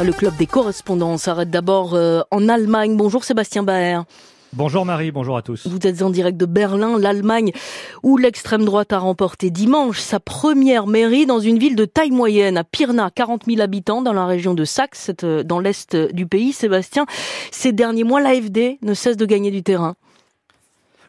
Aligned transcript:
Le 0.00 0.12
club 0.12 0.36
des 0.36 0.46
correspondants 0.46 1.18
s'arrête 1.18 1.50
d'abord 1.50 1.94
euh, 1.94 2.20
en 2.30 2.48
Allemagne. 2.48 2.96
Bonjour 2.96 3.24
Sébastien 3.24 3.64
Baer. 3.64 4.04
Bonjour 4.52 4.86
Marie, 4.86 5.10
bonjour 5.10 5.36
à 5.36 5.42
tous. 5.42 5.66
Vous 5.66 5.78
êtes 5.84 6.02
en 6.02 6.10
direct 6.10 6.38
de 6.38 6.46
Berlin, 6.46 7.00
l'Allemagne, 7.00 7.50
où 8.04 8.16
l'extrême 8.16 8.64
droite 8.64 8.92
a 8.92 8.98
remporté 8.98 9.50
dimanche 9.50 9.98
sa 9.98 10.20
première 10.20 10.86
mairie 10.86 11.26
dans 11.26 11.40
une 11.40 11.58
ville 11.58 11.74
de 11.74 11.84
taille 11.84 12.12
moyenne, 12.12 12.56
à 12.56 12.62
Pirna, 12.62 13.10
40 13.12 13.46
000 13.46 13.60
habitants 13.60 14.00
dans 14.00 14.12
la 14.12 14.24
région 14.24 14.54
de 14.54 14.64
Saxe, 14.64 15.10
euh, 15.24 15.42
dans 15.42 15.58
l'est 15.58 15.96
du 15.96 16.26
pays. 16.26 16.52
Sébastien, 16.52 17.04
ces 17.50 17.72
derniers 17.72 18.04
mois, 18.04 18.20
l'AFD 18.20 18.78
ne 18.80 18.94
cesse 18.94 19.16
de 19.16 19.26
gagner 19.26 19.50
du 19.50 19.64
terrain. 19.64 19.96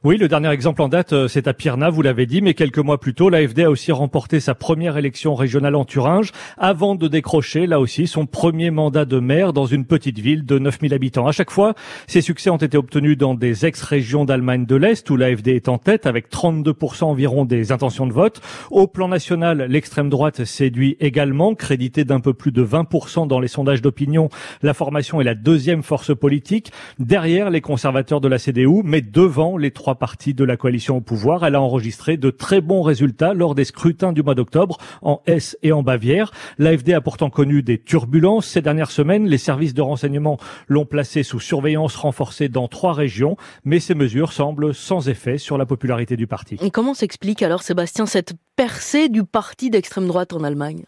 Oui, 0.06 0.16
le 0.16 0.30
dernier 0.30 0.50
exemple 0.52 0.82
en 0.82 0.88
date, 0.88 1.12
euh, 1.12 1.28
c'est 1.28 1.50
à 1.50 1.54
Pirna, 1.54 1.90
vous 1.90 2.02
l'avez 2.02 2.26
dit, 2.26 2.42
mais 2.42 2.54
quelques 2.54 2.80
mois 2.80 3.02
plus 3.02 3.14
tôt, 3.14 3.30
l'AFD 3.30 3.64
a 3.64 3.70
aussi 3.70 3.92
remporté 3.92 4.40
sa 4.40 4.56
première 4.56 4.96
élection 4.96 5.36
régionale 5.36 5.76
en 5.76 5.84
Thuringe, 5.84 6.32
avant 6.58 6.96
de 6.96 7.10
décrocher, 7.10 7.68
là 7.68 7.82
aussi, 7.82 8.08
son 8.08 8.26
premier 8.26 8.72
mandat 8.72 9.04
de 9.04 9.20
maire 9.20 9.52
dans 9.52 9.66
une 9.66 9.84
petite 9.84 10.18
ville 10.18 10.46
de 10.46 10.58
9000 10.58 10.94
habitants. 10.94 11.28
À 11.28 11.34
chaque 11.34 11.52
fois, 11.52 11.74
ces 12.08 12.22
succès 12.22 12.50
ont 12.50 12.56
été 12.56 12.78
obtenus 12.78 13.18
dans 13.18 13.34
des 13.34 13.66
ex-régions 13.66 14.24
d'Allemagne 14.24 14.66
de 14.66 14.78
l'Est, 14.78 15.10
où 15.10 15.18
l'AFD 15.18 15.50
est 15.50 15.68
en 15.68 15.78
tête, 15.78 16.06
avec 16.06 16.32
32% 16.32 17.04
environ 17.04 17.44
des 17.44 17.74
intentions 17.74 18.08
de 18.08 18.14
vote. 18.14 18.40
Au 18.72 18.88
plan 18.88 19.10
national, 19.10 19.64
l'extrême 19.64 20.10
droite 20.10 20.46
séduit 20.46 20.96
également, 21.02 21.56
crédité 21.56 22.06
d'un 22.06 22.22
peu 22.22 22.34
plus 22.34 22.54
de 22.54 22.64
20% 22.64 23.28
dans 23.28 23.42
les 23.42 23.50
sondages 23.50 23.82
d'opinion. 23.82 24.30
La 24.62 24.74
formation 24.74 25.20
est 25.20 25.26
la 25.26 25.36
deuxième 25.36 25.84
force 25.84 26.16
politique, 26.16 26.72
derrière 27.00 27.50
les 27.50 27.60
conservateurs 27.60 28.22
de 28.22 28.30
la 28.30 28.40
CDU, 28.40 28.82
mais 28.86 29.02
devant 29.02 29.58
les 29.58 29.72
trois 29.72 29.89
partie 29.96 30.34
de 30.34 30.44
la 30.44 30.58
coalition 30.58 30.98
au 30.98 31.02
pouvoir. 31.02 31.46
Elle 31.46 31.56
a 31.56 31.62
enregistré 31.62 32.18
de 32.18 32.30
très 32.30 32.62
bons 32.62 32.82
résultats 32.82 33.34
lors 33.34 33.56
des 33.56 33.66
scrutins 33.66 34.14
du 34.14 34.24
mois 34.24 34.36
d'octobre 34.36 34.78
en 35.02 35.22
Hesse 35.26 35.58
et 35.64 35.72
en 35.72 35.84
Bavière. 35.84 36.32
L'AFD 36.58 36.94
a 36.94 37.02
pourtant 37.02 37.30
connu 37.30 37.64
des 37.64 37.78
turbulences 37.78 38.46
ces 38.46 38.62
dernières 38.62 38.92
semaines. 38.92 39.28
Les 39.28 39.38
services 39.38 39.74
de 39.74 39.82
renseignement 39.82 40.38
l'ont 40.68 40.86
placé 40.86 41.24
sous 41.24 41.40
surveillance 41.40 41.96
renforcée 41.96 42.50
dans 42.50 42.68
trois 42.68 42.94
régions, 42.94 43.38
mais 43.64 43.80
ces 43.80 43.96
mesures 43.96 44.34
semblent 44.34 44.74
sans 44.74 45.10
effet 45.10 45.38
sur 45.38 45.58
la 45.58 45.66
popularité 45.66 46.18
du 46.18 46.28
parti. 46.28 46.58
Et 46.62 46.72
comment 46.72 46.94
s'explique 46.94 47.42
alors, 47.42 47.64
Sébastien, 47.64 48.06
cette 48.06 48.34
percée 48.56 49.10
du 49.10 49.24
parti 49.24 49.70
d'extrême 49.70 50.08
droite 50.08 50.34
en 50.34 50.44
Allemagne? 50.44 50.84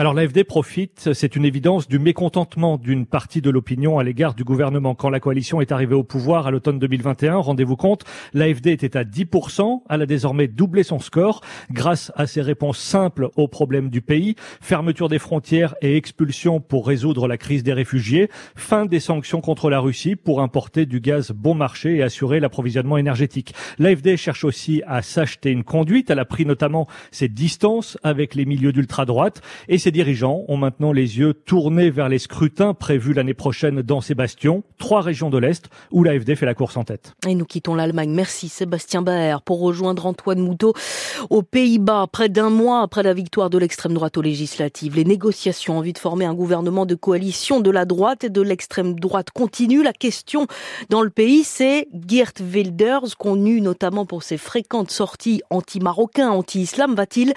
Alors 0.00 0.14
l'AFD 0.14 0.44
profite, 0.44 1.12
c'est 1.12 1.34
une 1.34 1.44
évidence, 1.44 1.88
du 1.88 1.98
mécontentement 1.98 2.76
d'une 2.76 3.04
partie 3.04 3.42
de 3.42 3.50
l'opinion 3.50 3.98
à 3.98 4.04
l'égard 4.04 4.34
du 4.34 4.44
gouvernement. 4.44 4.94
Quand 4.94 5.10
la 5.10 5.18
coalition 5.18 5.60
est 5.60 5.72
arrivée 5.72 5.96
au 5.96 6.04
pouvoir 6.04 6.46
à 6.46 6.52
l'automne 6.52 6.78
2021, 6.78 7.34
rendez-vous 7.38 7.74
compte, 7.74 8.04
l'AFD 8.32 8.68
était 8.68 8.96
à 8.96 9.02
10%, 9.02 9.82
elle 9.90 10.02
a 10.02 10.06
désormais 10.06 10.46
doublé 10.46 10.84
son 10.84 11.00
score 11.00 11.40
grâce 11.72 12.12
à 12.14 12.28
ses 12.28 12.42
réponses 12.42 12.78
simples 12.78 13.30
aux 13.34 13.48
problèmes 13.48 13.90
du 13.90 14.00
pays, 14.00 14.36
fermeture 14.60 15.08
des 15.08 15.18
frontières 15.18 15.74
et 15.82 15.96
expulsion 15.96 16.60
pour 16.60 16.86
résoudre 16.86 17.26
la 17.26 17.36
crise 17.36 17.64
des 17.64 17.72
réfugiés, 17.72 18.30
fin 18.54 18.86
des 18.86 19.00
sanctions 19.00 19.40
contre 19.40 19.68
la 19.68 19.80
Russie 19.80 20.14
pour 20.14 20.42
importer 20.42 20.86
du 20.86 21.00
gaz 21.00 21.32
bon 21.32 21.56
marché 21.56 21.96
et 21.96 22.04
assurer 22.04 22.38
l'approvisionnement 22.38 22.98
énergétique. 22.98 23.52
L'AFD 23.80 24.16
cherche 24.16 24.44
aussi 24.44 24.80
à 24.86 25.02
s'acheter 25.02 25.50
une 25.50 25.64
conduite, 25.64 26.08
elle 26.08 26.20
a 26.20 26.24
pris 26.24 26.46
notamment 26.46 26.86
ses 27.10 27.26
distances 27.26 27.98
avec 28.04 28.36
les 28.36 28.44
milieux 28.44 28.70
d'ultra-droite 28.70 29.42
et 29.66 29.87
dirigeants 29.90 30.44
ont 30.48 30.56
maintenant 30.56 30.92
les 30.92 31.18
yeux 31.18 31.34
tournés 31.34 31.90
vers 31.90 32.08
les 32.08 32.18
scrutins 32.18 32.74
prévus 32.74 33.12
l'année 33.12 33.34
prochaine 33.34 33.82
dans 33.82 34.00
ces 34.00 34.14
bastions, 34.14 34.62
trois 34.78 35.00
régions 35.00 35.30
de 35.30 35.38
l'Est 35.38 35.68
où 35.90 36.04
l'AFD 36.04 36.34
fait 36.34 36.46
la 36.46 36.54
course 36.54 36.76
en 36.76 36.84
tête. 36.84 37.14
Et 37.26 37.34
nous 37.34 37.44
quittons 37.44 37.74
l'Allemagne. 37.74 38.10
Merci 38.10 38.48
Sébastien 38.48 39.02
Baer 39.02 39.42
pour 39.42 39.60
rejoindre 39.60 40.06
Antoine 40.06 40.40
Moutot 40.40 40.74
aux 41.30 41.42
Pays-Bas. 41.42 42.06
Près 42.10 42.28
d'un 42.28 42.50
mois 42.50 42.82
après 42.82 43.02
la 43.02 43.14
victoire 43.14 43.50
de 43.50 43.58
l'extrême 43.58 43.94
droite 43.94 44.16
aux 44.16 44.22
législatives, 44.22 44.96
les 44.96 45.04
négociations 45.04 45.78
en 45.78 45.80
vue 45.80 45.92
de 45.92 45.98
former 45.98 46.24
un 46.24 46.34
gouvernement 46.34 46.86
de 46.86 46.94
coalition 46.94 47.60
de 47.60 47.70
la 47.70 47.84
droite 47.84 48.24
et 48.24 48.30
de 48.30 48.42
l'extrême 48.42 48.98
droite 48.98 49.30
continuent. 49.30 49.82
La 49.82 49.92
question 49.92 50.46
dans 50.90 51.02
le 51.02 51.10
pays, 51.10 51.44
c'est 51.44 51.88
Geert 52.06 52.32
Wilders, 52.40 53.16
connu 53.18 53.60
notamment 53.60 54.06
pour 54.06 54.22
ses 54.22 54.36
fréquentes 54.36 54.90
sorties 54.90 55.42
anti-marocains, 55.50 56.30
anti-islam, 56.30 56.94
va-t-il 56.94 57.34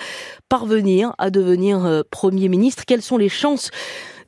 parvenir 0.49 1.13
à 1.17 1.29
devenir 1.29 1.85
euh, 1.85 2.01
ministre. 2.49 2.83
Quelles 2.85 3.01
sont 3.01 3.17
les 3.17 3.29
chances 3.29 3.71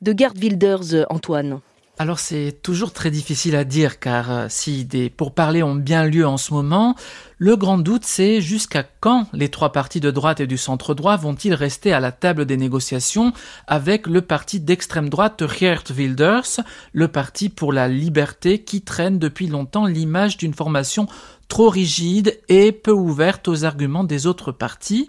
de 0.02 0.14
Gerd 0.16 0.36
Wilders, 0.38 0.94
euh, 0.94 1.04
Antoine? 1.10 1.60
Alors 1.96 2.18
c'est 2.18 2.58
toujours 2.60 2.92
très 2.92 3.12
difficile 3.12 3.54
à 3.54 3.62
dire 3.62 4.00
car 4.00 4.30
euh, 4.32 4.46
si 4.48 4.84
des 4.84 5.10
pourparlers 5.10 5.62
ont 5.62 5.76
bien 5.76 6.04
lieu 6.04 6.26
en 6.26 6.38
ce 6.38 6.52
moment, 6.52 6.96
le 7.38 7.54
grand 7.54 7.78
doute 7.78 8.04
c'est 8.04 8.40
jusqu'à 8.40 8.84
quand 8.98 9.28
les 9.32 9.48
trois 9.48 9.70
partis 9.70 10.00
de 10.00 10.10
droite 10.10 10.40
et 10.40 10.48
du 10.48 10.58
centre 10.58 10.94
droit 10.94 11.16
vont-ils 11.16 11.54
rester 11.54 11.92
à 11.92 12.00
la 12.00 12.10
table 12.10 12.46
des 12.46 12.56
négociations 12.56 13.32
avec 13.68 14.08
le 14.08 14.22
parti 14.22 14.58
d'extrême 14.58 15.08
droite 15.08 15.44
Geert 15.46 15.84
Wilders, 15.96 16.62
le 16.92 17.06
parti 17.06 17.48
pour 17.48 17.72
la 17.72 17.86
liberté 17.86 18.64
qui 18.64 18.82
traîne 18.82 19.20
depuis 19.20 19.46
longtemps 19.46 19.86
l'image 19.86 20.36
d'une 20.36 20.54
formation 20.54 21.06
trop 21.46 21.68
rigide 21.68 22.40
et 22.48 22.72
peu 22.72 22.90
ouverte 22.90 23.46
aux 23.46 23.64
arguments 23.64 24.02
des 24.02 24.26
autres 24.26 24.50
partis? 24.50 25.08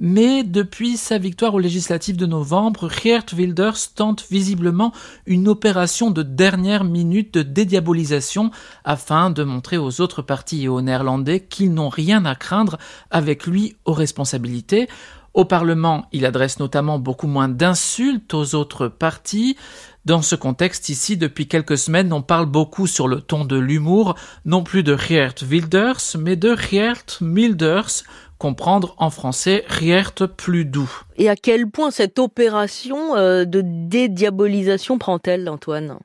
Mais 0.00 0.42
depuis 0.42 0.96
sa 0.96 1.18
victoire 1.18 1.54
aux 1.54 1.58
législatives 1.58 2.16
de 2.16 2.24
novembre, 2.24 2.88
Geert 2.90 3.26
Wilders 3.36 3.92
tente 3.94 4.24
visiblement 4.30 4.92
une 5.26 5.46
opération 5.46 6.10
de 6.10 6.22
dernière 6.22 6.84
minute 6.84 7.34
de 7.34 7.42
dédiabolisation 7.42 8.50
afin 8.82 9.30
de 9.30 9.44
montrer 9.44 9.76
aux 9.76 10.00
autres 10.00 10.22
partis 10.22 10.64
et 10.64 10.68
aux 10.68 10.80
Néerlandais 10.80 11.40
qu'ils 11.40 11.74
n'ont 11.74 11.90
rien 11.90 12.24
à 12.24 12.34
craindre 12.34 12.78
avec 13.10 13.46
lui 13.46 13.76
aux 13.84 13.92
responsabilités. 13.92 14.88
Au 15.32 15.44
Parlement, 15.44 16.06
il 16.12 16.26
adresse 16.26 16.58
notamment 16.58 16.98
beaucoup 16.98 17.28
moins 17.28 17.48
d'insultes 17.48 18.34
aux 18.34 18.54
autres 18.54 18.88
partis. 18.88 19.56
Dans 20.04 20.22
ce 20.22 20.34
contexte 20.34 20.88
ici, 20.88 21.16
depuis 21.16 21.46
quelques 21.46 21.78
semaines, 21.78 22.12
on 22.12 22.22
parle 22.22 22.46
beaucoup 22.46 22.86
sur 22.86 23.06
le 23.06 23.20
ton 23.20 23.44
de 23.44 23.56
l'humour, 23.56 24.16
non 24.44 24.64
plus 24.64 24.82
de 24.82 24.96
Geert 24.96 25.34
Wilders, 25.42 26.16
mais 26.18 26.34
de 26.34 26.56
Geert 26.56 27.18
Milders, 27.20 28.02
comprendre 28.38 28.94
en 28.96 29.10
français 29.10 29.64
Riert 29.68 30.14
plus 30.36 30.64
doux. 30.64 30.90
Et 31.16 31.28
à 31.28 31.36
quel 31.36 31.70
point 31.70 31.90
cette 31.90 32.18
opération 32.18 33.14
euh, 33.16 33.44
de 33.44 33.62
dédiabolisation 33.62 34.98
prend-elle, 34.98 35.48
Antoine? 35.48 35.98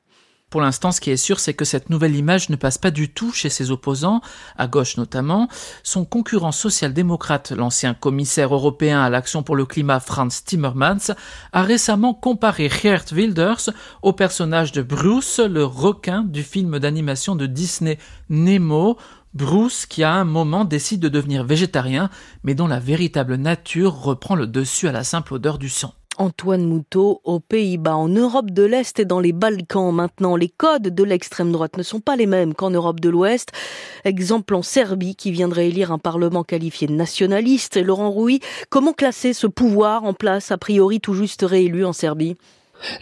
Pour 0.48 0.60
l'instant, 0.60 0.92
ce 0.92 1.00
qui 1.00 1.10
est 1.10 1.16
sûr, 1.16 1.40
c'est 1.40 1.54
que 1.54 1.64
cette 1.64 1.90
nouvelle 1.90 2.14
image 2.14 2.50
ne 2.50 2.56
passe 2.56 2.78
pas 2.78 2.92
du 2.92 3.08
tout 3.08 3.32
chez 3.32 3.50
ses 3.50 3.72
opposants, 3.72 4.20
à 4.56 4.68
gauche 4.68 4.96
notamment. 4.96 5.48
Son 5.82 6.04
concurrent 6.04 6.52
social-démocrate, 6.52 7.50
l'ancien 7.50 7.94
commissaire 7.94 8.54
européen 8.54 9.02
à 9.02 9.10
l'action 9.10 9.42
pour 9.42 9.56
le 9.56 9.66
climat 9.66 9.98
Franz 9.98 10.44
Timmermans, 10.44 11.14
a 11.52 11.62
récemment 11.62 12.14
comparé 12.14 12.68
Geert 12.68 13.06
Wilders 13.12 13.70
au 14.02 14.12
personnage 14.12 14.70
de 14.70 14.82
Bruce, 14.82 15.40
le 15.40 15.64
requin 15.64 16.22
du 16.22 16.44
film 16.44 16.78
d'animation 16.78 17.34
de 17.34 17.46
Disney 17.46 17.98
Nemo, 18.30 18.98
Bruce 19.34 19.84
qui 19.84 20.04
à 20.04 20.12
un 20.12 20.24
moment 20.24 20.64
décide 20.64 21.00
de 21.00 21.08
devenir 21.08 21.42
végétarien, 21.42 22.08
mais 22.44 22.54
dont 22.54 22.68
la 22.68 22.78
véritable 22.78 23.34
nature 23.34 24.00
reprend 24.00 24.36
le 24.36 24.46
dessus 24.46 24.86
à 24.86 24.92
la 24.92 25.02
simple 25.02 25.34
odeur 25.34 25.58
du 25.58 25.68
sang. 25.68 25.92
Antoine 26.18 26.64
Moutot 26.64 27.20
aux 27.24 27.40
Pays-Bas, 27.40 27.96
en 27.96 28.08
Europe 28.08 28.50
de 28.50 28.62
l'Est 28.62 28.98
et 28.98 29.04
dans 29.04 29.20
les 29.20 29.32
Balkans 29.32 29.92
maintenant. 29.92 30.36
Les 30.36 30.48
codes 30.48 30.94
de 30.94 31.04
l'extrême 31.04 31.52
droite 31.52 31.76
ne 31.76 31.82
sont 31.82 32.00
pas 32.00 32.16
les 32.16 32.26
mêmes 32.26 32.54
qu'en 32.54 32.70
Europe 32.70 33.00
de 33.00 33.08
l'Ouest. 33.08 33.52
Exemple 34.04 34.54
en 34.54 34.62
Serbie 34.62 35.16
qui 35.16 35.30
viendrait 35.30 35.68
élire 35.68 35.92
un 35.92 35.98
parlement 35.98 36.44
qualifié 36.44 36.86
de 36.86 36.92
nationaliste. 36.92 37.76
Laurent 37.76 38.10
Rouy, 38.10 38.40
comment 38.70 38.92
classer 38.92 39.32
ce 39.32 39.46
pouvoir 39.46 40.04
en 40.04 40.14
place 40.14 40.50
a 40.50 40.58
priori 40.58 41.00
tout 41.00 41.14
juste 41.14 41.42
réélu 41.42 41.84
en 41.84 41.92
Serbie? 41.92 42.36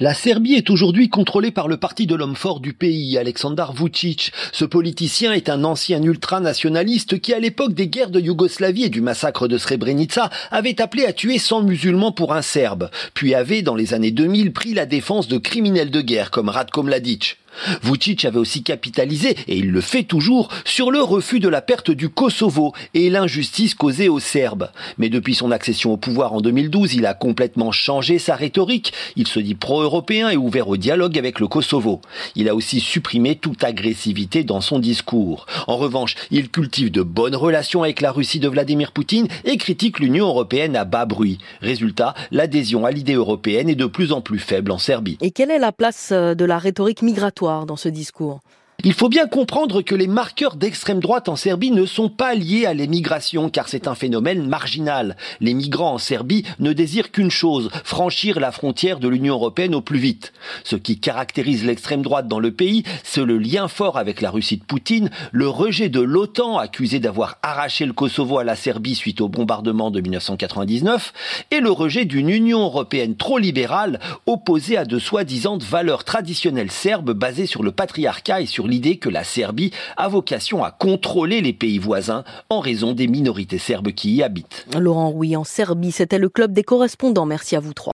La 0.01 0.15
Serbie 0.15 0.55
est 0.55 0.71
aujourd'hui 0.71 1.09
contrôlée 1.09 1.51
par 1.51 1.69
le 1.69 1.77
parti 1.77 2.07
de 2.07 2.15
l'homme 2.15 2.37
fort 2.37 2.61
du 2.61 2.73
pays, 2.73 3.19
Aleksandar 3.19 3.73
Vucic. 3.73 4.33
Ce 4.53 4.65
politicien 4.65 5.33
est 5.33 5.49
un 5.49 5.65
ancien 5.65 6.03
ultranationaliste 6.03 7.21
qui, 7.21 7.33
à 7.35 7.39
l'époque 7.39 7.75
des 7.75 7.89
guerres 7.89 8.11
de 8.11 8.21
Yougoslavie 8.21 8.85
et 8.85 8.89
du 8.89 9.01
massacre 9.01 9.49
de 9.49 9.59
Srebrenica, 9.59 10.31
avait 10.51 10.81
appelé 10.81 11.07
à 11.07 11.13
tuer 11.13 11.39
100 11.39 11.63
musulmans 11.63 12.13
pour 12.13 12.35
un 12.35 12.43
Serbe, 12.43 12.91
puis 13.15 13.35
avait, 13.35 13.63
dans 13.63 13.75
les 13.75 13.95
années 13.95 14.11
2000, 14.11 14.53
pris 14.53 14.75
la 14.75 14.87
défense 14.87 15.29
de 15.29 15.39
criminels 15.39 15.91
de 15.91 16.01
guerre 16.01 16.31
comme 16.31 16.49
Ratko 16.49 16.83
Mladic. 16.83 17.39
Vucic 17.83 18.25
avait 18.25 18.39
aussi 18.39 18.63
capitalisé, 18.63 19.37
et 19.49 19.57
il 19.57 19.71
le 19.71 19.81
fait 19.81 20.05
toujours, 20.05 20.49
sur 20.65 20.91
le 20.91 21.03
refus 21.03 21.41
de 21.41 21.49
la 21.49 21.61
perte 21.61 21.91
du 21.91 22.09
Kosovo 22.09 22.73
et 22.95 23.11
l'injustice 23.11 23.75
causée 23.75 24.09
aux 24.09 24.21
Serbes. 24.21 24.71
Mais 24.99 25.09
depuis 25.09 25.35
son 25.35 25.51
accession 25.51 25.93
au 25.93 25.97
pouvoir 25.97 26.33
en 26.33 26.41
2012, 26.41 26.95
il 26.95 27.07
a 27.07 27.15
complètement 27.15 27.73
changé 27.73 28.19
sa 28.19 28.37
rhétorique. 28.37 28.93
Il 29.17 29.27
se 29.27 29.41
dit 29.41 29.55
pro-européen 29.55 30.31
et 30.31 30.37
ouvert 30.37 30.69
au 30.69 30.77
dialogue 30.77 31.19
avec 31.19 31.41
le 31.41 31.49
Kosovo. 31.49 32.01
Il 32.35 32.49
a 32.49 32.55
aussi 32.55 32.81
supprimé 32.81 33.37
toute 33.37 33.65
agressivité 33.65 34.45
dans 34.45 34.61
son 34.61 34.79
discours. 34.79 35.47
En 35.67 35.77
revanche, 35.77 36.15
il 36.31 36.51
cultive 36.51 36.91
de 36.91 37.03
bonnes 37.03 37.37
relations 37.37 37.83
avec 37.83 38.01
la 38.01 38.13
Russie 38.13 38.41
de 38.41 38.49
Vladimir 38.49 38.93
Poutine 38.93 39.29
et 39.45 39.57
critique 39.57 39.99
l'Union 39.99 40.27
européenne 40.27 40.77
à 40.77 40.85
bas 40.85 41.07
bruit. 41.07 41.39
Résultat, 41.61 42.15
l'adhésion 42.31 42.85
à 42.85 42.91
l'idée 42.91 43.15
européenne 43.15 43.69
est 43.69 43.75
de 43.75 43.87
plus 43.87 44.13
en 44.13 44.21
plus 44.21 44.39
faible 44.39 44.71
en 44.71 44.79
Serbie. 44.79 45.19
Et 45.21 45.31
quelle 45.31 45.51
est 45.51 45.59
la 45.59 45.73
place 45.73 46.11
euh, 46.13 46.35
de 46.35 46.45
la 46.45 46.59
rhétorique 46.59 47.03
migratoire 47.03 47.44
dans 47.67 47.77
ce 47.77 47.89
discours 47.89 48.41
Il 48.87 48.93
faut 48.93 49.09
bien 49.09 49.27
comprendre 49.27 49.81
que 49.81 49.95
les 49.95 50.07
marqueurs 50.07 50.57
d'extrême 50.57 51.01
droite 51.01 51.31
en 51.31 51.37
Serbie 51.37 51.71
ne 51.71 51.87
sont 51.87 52.11
pas 52.11 52.35
liés 52.35 52.67
à 52.67 52.75
l'émigration, 52.75 53.49
car 53.49 53.67
c'est 53.67 53.89
un 53.89 53.95
phénomène 53.95 54.47
marginal. 54.47 55.17
Les 55.41 55.55
migrants 55.55 55.95
en 55.95 55.99
Serbie 55.99 56.45
ne 56.59 56.75
désirent 56.75 57.11
qu'une 57.11 57.31
chose, 57.31 57.71
franchir 57.83 58.39
la 58.41 58.53
frontière 58.53 59.01
de 59.01 59.09
l'Union 59.09 59.37
européenne 59.37 59.75
au 59.75 59.81
plus 59.81 59.99
vite. 59.99 60.35
Ce 60.65 60.77
qui 60.77 61.01
caractérise 61.01 61.65
l'extrême 61.65 62.03
droite 62.03 62.29
dans 62.29 62.41
le 62.41 62.51
pays, 62.51 62.83
c'est 63.03 63.25
le 63.25 63.39
lien 63.39 63.69
fort 63.69 63.97
avec 63.97 64.21
la 64.21 64.31
Russie 64.31 64.59
de 64.59 64.65
Poutine, 64.65 65.09
le 65.33 65.49
rejet 65.49 65.89
de 65.89 66.03
l'OTAN, 66.03 66.59
accusé 66.59 66.99
d'avoir 66.99 67.39
arraché 67.43 67.87
le 67.87 67.95
Kosovo 67.95 68.37
à 68.37 68.45
la 68.45 68.55
Serbie 68.55 68.97
suite 68.97 69.23
au 69.23 69.31
bombardement 69.31 69.91
de 69.91 70.03
1999, 70.03 71.15
et 71.51 71.61
le 71.61 71.71
rejet 71.71 72.05
d'une 72.05 72.29
Union 72.29 72.61
européenne 72.61 73.17
trop 73.17 73.39
libérale, 73.39 73.99
opposée 74.27 74.77
à 74.77 74.85
de 74.85 74.99
soi-disant 74.99 75.57
valeurs 75.57 76.05
traditionnelles 76.05 76.71
serbes 76.71 77.13
basées 77.13 77.47
sur 77.47 77.63
le 77.63 77.73
patriarcat 77.73 78.43
et 78.43 78.47
sur 78.47 78.74
l'idée 78.75 78.97
que 78.97 79.09
la 79.09 79.23
Serbie 79.23 79.71
a 79.97 80.09
vocation 80.09 80.65
à 80.65 80.73
contrôler 80.73 81.41
les 81.41 81.53
pays 81.53 81.79
voisins 81.79 82.25
en 82.51 82.59
raison 82.59 82.93
des 82.93 83.07
minorités 83.07 83.59
serbes 83.59 83.93
qui 83.93 84.15
y 84.15 84.23
habitent. 84.23 84.67
Laurent 84.77 85.11
Rouy 85.11 85.37
en 85.37 85.45
Serbie, 85.45 85.93
c'était 85.93 86.19
le 86.19 86.29
club 86.29 86.53
des 86.53 86.65
correspondants. 86.65 87.25
Merci 87.25 87.55
à 87.55 87.61
vous 87.61 87.73
trois. 87.73 87.83